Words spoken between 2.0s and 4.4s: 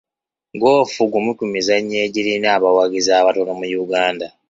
egirina abawagizi abatono mu Uganda.